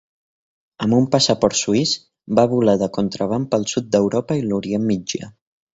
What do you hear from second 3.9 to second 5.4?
d'Europa i l'Orient Mitjà.